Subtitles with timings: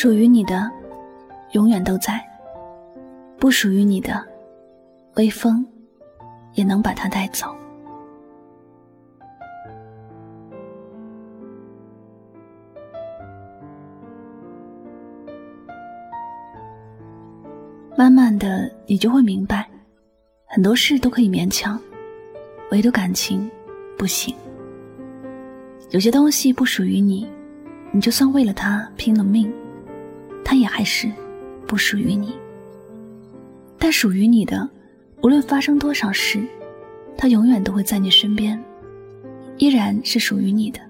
[0.00, 0.70] 属于你的，
[1.54, 2.20] 永远都在；
[3.36, 4.24] 不属于你的，
[5.16, 5.66] 微风
[6.54, 7.52] 也能把它带走。
[17.96, 19.68] 慢慢的，你就会明白，
[20.46, 21.76] 很多事都可以勉强，
[22.70, 23.50] 唯独感情
[23.98, 24.32] 不行。
[25.90, 27.28] 有些东西不属于你，
[27.90, 29.52] 你就算为了他拼了命。
[30.44, 31.10] 他也还是
[31.66, 32.34] 不属于你，
[33.78, 34.68] 但属于你的，
[35.22, 36.40] 无论发生多少事，
[37.16, 38.58] 他永远都会在你身边，
[39.58, 40.80] 依然是属于你的。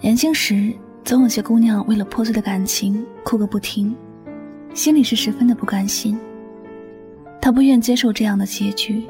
[0.00, 0.72] 年轻时，
[1.04, 3.94] 总有些姑娘为了破碎的感情哭个不停，
[4.74, 6.18] 心里是十分的不甘心。
[7.40, 9.02] 她不愿接受这样的结局，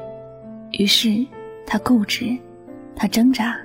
[0.71, 1.25] 于是
[1.65, 2.35] 她固执，
[2.95, 3.55] 她挣扎，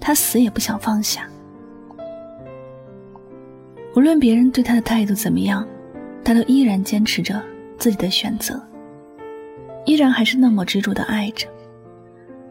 [0.00, 1.28] 她死也不想放下。
[4.00, 5.62] 无论别人对他的态度怎么样，
[6.24, 7.38] 他都依然坚持着
[7.76, 8.58] 自己的选择，
[9.84, 11.46] 依然还是那么执着的爱着，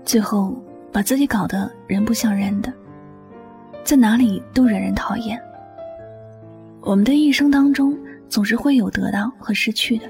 [0.06, 0.56] 最后
[0.92, 2.72] 把自己搞得人不像人的，
[3.84, 5.42] 在哪里都惹人讨厌。
[6.82, 7.98] 我们的一生当中
[8.30, 10.06] 总是会有得到和失去的，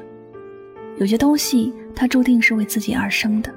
[0.98, 3.50] 有些东西它注定是为自己而生的，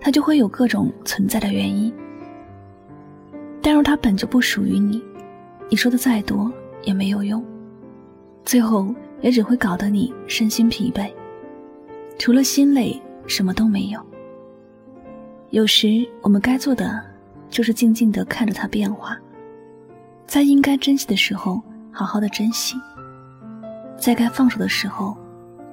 [0.00, 1.92] 它就会有各种存在的原因。
[3.60, 5.02] 但若它本就不属于你。
[5.70, 7.42] 你说的再多也没有用，
[8.44, 11.10] 最后也只会搞得你身心疲惫，
[12.18, 14.04] 除了心累什么都没有。
[15.50, 17.00] 有时我们该做的
[17.48, 19.16] 就是静静的看着它变化，
[20.26, 22.76] 在应该珍惜的时候好好的珍惜，
[23.96, 25.16] 在该放手的时候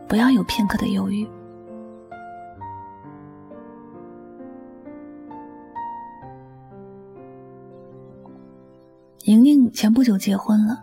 [0.07, 1.27] 不要有片刻的犹豫。
[9.27, 10.81] 宁宁前不久结婚了，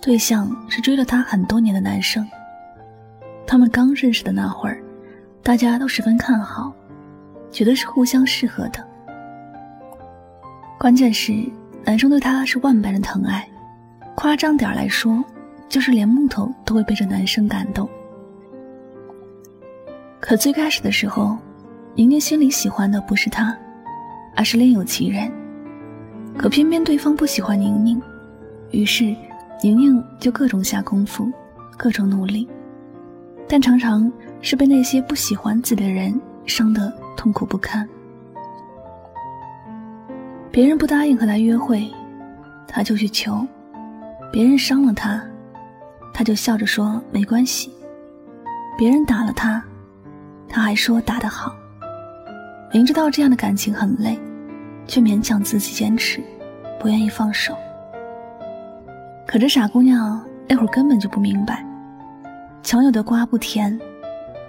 [0.00, 2.24] 对象是追了她很多年的男生。
[3.48, 4.80] 他们刚认识的那会儿，
[5.42, 6.72] 大家都十分看好，
[7.50, 8.78] 觉得是互相适合的。
[10.78, 11.34] 关键是
[11.84, 13.44] 男生对她是万般的疼爱，
[14.14, 15.24] 夸张点来说，
[15.68, 17.90] 就是连木头都会被这男生感动。
[20.20, 21.36] 可最开始的时候，
[21.96, 23.52] 宁宁心里喜欢的不是他，
[24.36, 25.28] 而是另有其人。
[26.36, 28.00] 可偏偏对方不喜欢宁宁，
[28.70, 29.04] 于是
[29.62, 31.30] 宁宁就各种下功夫，
[31.76, 32.46] 各种努力，
[33.48, 37.88] 但常常是被那些不喜欢自己的人伤得痛苦不堪。
[40.50, 41.88] 别人不答应和他约会，
[42.66, 43.46] 他就去求；
[44.30, 45.22] 别人伤了他，
[46.12, 47.70] 他就笑着说没关系；
[48.76, 49.62] 别人打了他，
[50.48, 51.54] 他还说打得好。
[52.72, 54.18] 明知道这样的感情很累。
[54.86, 56.22] 却勉强自己坚持，
[56.78, 57.56] 不愿意放手。
[59.26, 61.64] 可这傻姑娘那会儿根本就不明白，
[62.62, 63.78] 强扭的瓜不甜，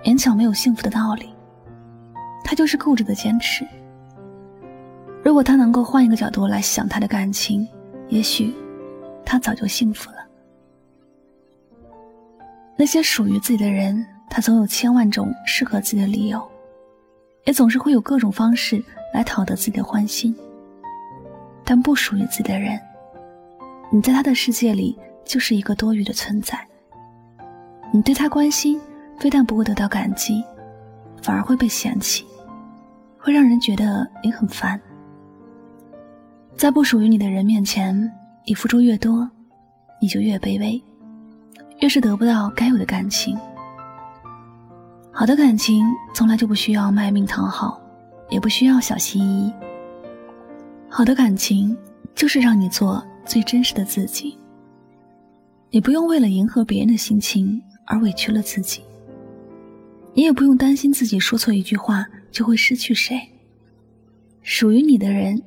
[0.03, 1.29] 勉强没有幸福的道理。
[2.43, 3.65] 她就是固执的坚持。
[5.23, 7.67] 如果她能够换一个角度来想她的感情，
[8.09, 8.53] 也许
[9.25, 10.17] 她早就幸福了。
[12.77, 16.45] 那些属于自己的人，他总有千万种适合自己的理由，
[17.45, 18.83] 也总是会有各种方式。
[19.15, 20.35] 来讨得自己的欢心，
[21.63, 22.77] 但不属于自己的人，
[23.89, 26.59] 你在他的世界里就是一个多余的存在。
[27.93, 28.77] 你对他关心，
[29.17, 30.43] 非但不会得到感激，
[31.21, 32.25] 反而会被嫌弃，
[33.17, 34.77] 会让人觉得你很烦。
[36.57, 38.11] 在不属于你的人面前，
[38.45, 39.29] 你付出越多，
[40.01, 40.83] 你就越卑微，
[41.79, 43.39] 越是得不到该有的感情。
[45.09, 47.79] 好的感情从来就不需要卖命讨好。
[48.29, 49.53] 也不需要小心翼翼。
[50.89, 51.75] 好的感情
[52.13, 54.37] 就是让你做最真实的自己。
[55.69, 58.81] 你不用为了迎合别人的心情而委屈了自己，
[60.13, 63.19] 你也不用担心自己说错一句话就会失去谁。
[64.41, 65.41] 属于你的人，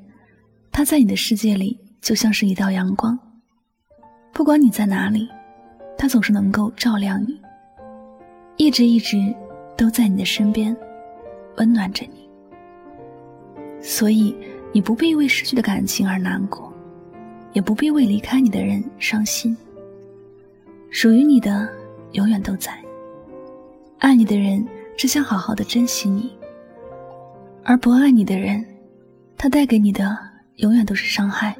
[0.70, 3.18] 他在你的世界里就像是一道阳光，
[4.34, 5.26] 不管你在哪里，
[5.96, 7.40] 他总是能够照亮你，
[8.58, 9.34] 一直一直
[9.78, 10.76] 都在你的身边，
[11.56, 12.27] 温暖着你。
[13.80, 14.34] 所以，
[14.72, 16.72] 你不必为失去的感情而难过，
[17.52, 19.56] 也不必为离开你的人伤心。
[20.90, 21.68] 属于你的，
[22.12, 22.72] 永远都在。
[23.98, 24.64] 爱你的人
[24.96, 26.30] 只想好好的珍惜你，
[27.64, 28.64] 而不爱你的人。
[29.36, 30.18] 他带给你的
[30.56, 31.56] 永远都是伤害。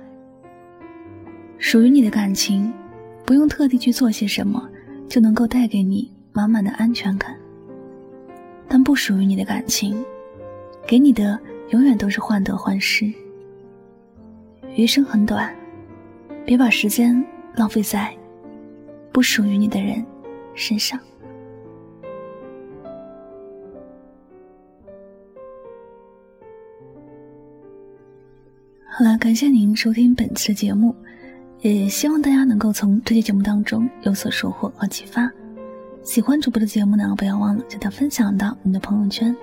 [1.59, 2.73] 属于你的感情，
[3.25, 4.69] 不用特地去做些什么，
[5.09, 7.37] 就能够带给你满满的安全感。
[8.67, 10.05] 但不属于你的感情，
[10.87, 11.39] 给你的
[11.71, 13.13] 永远都是患得患失。
[14.77, 15.55] 余生很短，
[16.45, 17.25] 别把时间
[17.55, 18.17] 浪费在
[19.13, 20.05] 不属于你的人
[20.55, 20.99] 身上。
[28.85, 30.95] 好了，感谢您收听本期的节目，
[31.61, 35.31] 也希望大家能够从这期节目当中有所收获和启发。
[36.03, 39.37] 喜欢主播的节目呢，不要忘了将它分享到你的朋友圈。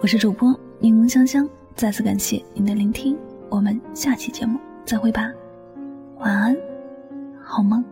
[0.00, 3.16] 我是主播柠檬香香，再次感谢您的聆听，
[3.48, 5.32] 我们下期节目再会吧，
[6.18, 6.56] 晚安，
[7.40, 7.91] 好梦。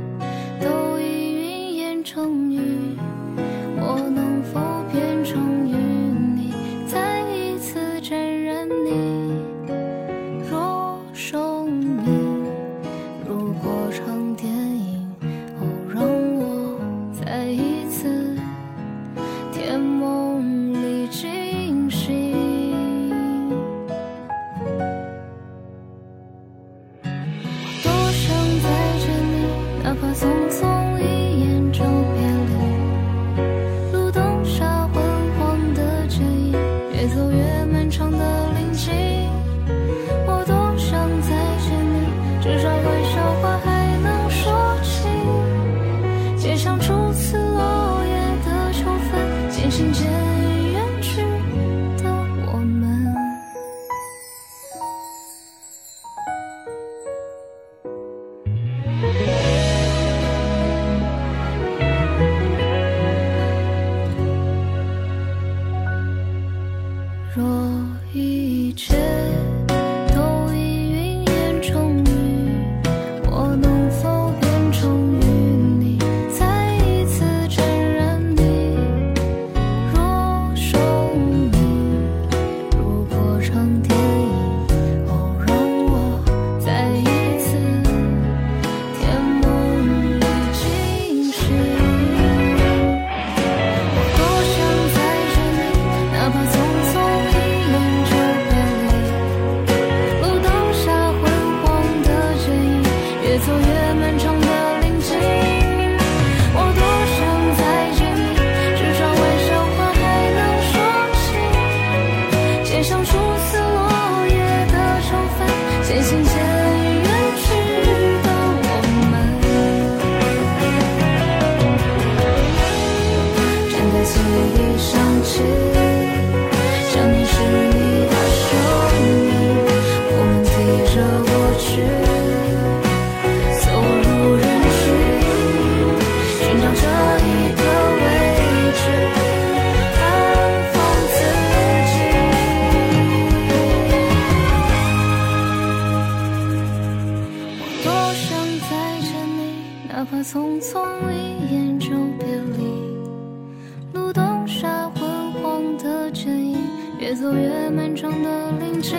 [157.11, 158.97] 越走越漫长的林径。